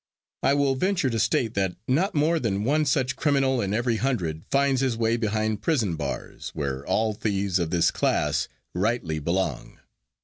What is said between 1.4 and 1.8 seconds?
that